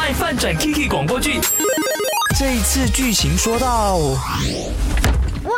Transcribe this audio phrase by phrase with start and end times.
[0.00, 1.38] 爱饭转 Kiki 广播剧，
[2.38, 3.98] 这一次剧情说到。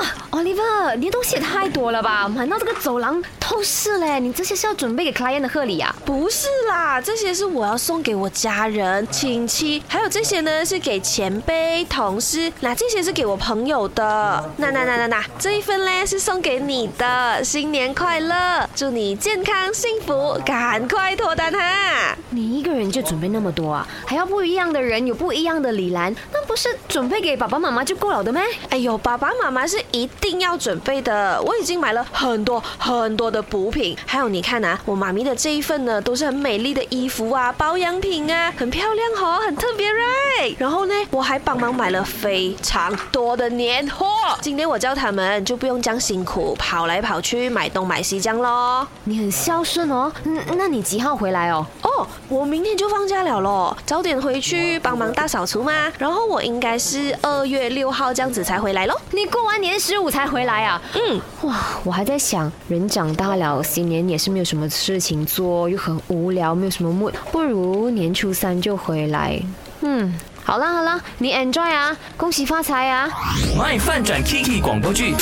[0.00, 4.18] 哇，Oliver，你的东西也太多了吧，满到这个走廊透视嘞！
[4.18, 5.94] 你这些是要准备给 client 的贺礼啊？
[6.06, 14.50] 不是啦，这些是我要送给我家人、亲戚，还有这些呢是给前辈、同事，那这些是给我朋友的。
[14.56, 22.16] 那那那那那，这一份嘞是送给你的，新年快乐，祝你健康幸福，赶快脱单哈！
[22.30, 23.86] 你一个人就准备那么多啊？
[24.06, 28.40] 还要不一样的人有不一样的礼篮，那不是准备给爸爸妈妈就够了的吗？
[28.70, 29.60] 哎呦，爸爸妈妈。
[29.70, 31.40] 是一定要准备的。
[31.42, 40.56] 我已经买了很多很多的补品，还有你看啊，我妈咪的这一份呢，都是很美丽的衣服啊、保养品啊，很漂亮哦，很特别，right？
[40.58, 44.08] 然后呢，我还帮忙买了非常多的年货。
[44.40, 48.88] 今天我叫他们就不用这样辛苦跑来跑去买东买西这样咯。
[49.04, 50.10] 你很孝顺哦。
[50.24, 51.64] 嗯，那你几号回来哦？
[51.82, 55.92] 哦，我明天就放假了咯，早点回去帮忙大扫除嘛。
[55.96, 59.00] 然后我应该是二月六号这样子才回来咯。
[59.12, 59.60] 你过完。
[59.60, 60.80] 年十五才回来啊！
[60.94, 69.38] 嗯，哇，我还在想，人长大了，新年也是没有什么事情做，又很无聊，没有什么 mood，不如年初三就回来。
[69.82, 73.10] 嗯，好啦好啦，你 enjoy 啊，恭喜发财啊！
[73.58, 75.14] 卖饭转 Kiki 广播剧，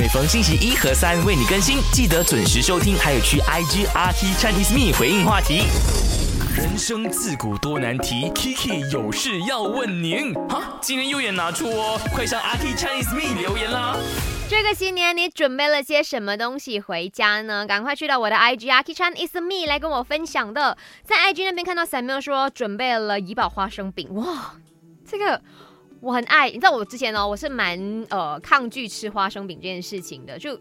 [0.00, 5.64] 每逢星期一和三为你更新，记得准时收听，还有去 IG RT Chinese Me 回应话题。
[6.54, 10.34] 人生自古多难题，Kiki 有事要问您。
[10.50, 13.96] 哈，今天右眼拿出哦，快上阿 K Chinese Me 留言啦。
[14.50, 17.66] 这个新年你准备了些什么东西回家呢？
[17.66, 20.76] 赶快去到我的 IG RT Chinese Me 来跟我分享的。
[21.02, 24.56] 在 IG 那边看到 Samuel 说准备了怡宝花生饼，哇，
[25.08, 25.40] 这个
[26.00, 26.48] 我很爱。
[26.50, 30.60] 你知道我之前呢，我是蛮呃抗拒吃花生饼这件事情的，就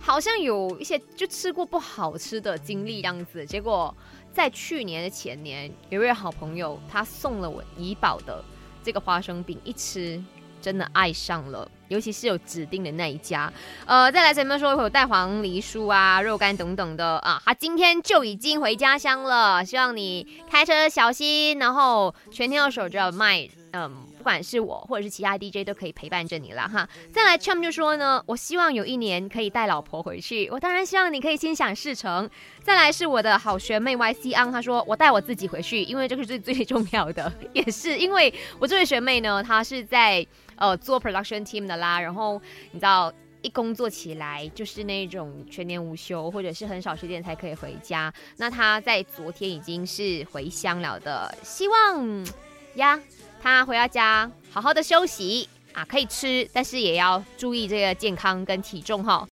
[0.00, 3.94] 好像有一些就吃过不好吃的经历样子，结果。
[4.36, 8.44] 在去年的前年，有一位好朋友，他送了我怡宝的
[8.84, 10.22] 这个花生饼，一吃
[10.60, 13.50] 真的爱上了，尤其是有指定的那一家。
[13.86, 23.90] 呃，再来前面说会有带黄梨酥啊、肉干等等的啊，他今天就已经回家乡了，希望你开车小心，然后全天候守着卖，嗯。
[24.26, 26.88] 不管是我或者是其他 DJ 都可以陪伴着你了哈。
[27.12, 30.48] 再来，Chum 就说呢，我希望有一年可以带老婆回去。
[30.50, 32.28] 我当然希望你可以心想事成。
[32.60, 37.32] 再来是我的好学妹 YC 安，她说我带我自己回去，因为这个是最重要的。
[37.54, 40.26] 也是因为我这位学妹呢，她是在
[40.56, 42.00] 呃做 production team 的啦。
[42.00, 43.12] 然后你知道
[43.42, 48.12] 一工作起来就是那种全年无休，或者是很少时间才可以回家。
[48.38, 52.26] 那她在昨天已经是回乡了的，希望
[52.74, 53.00] 呀。
[53.40, 59.24] 他回到家，好好的休息啊，可以吃，但是也要注意这个健康跟体重哈。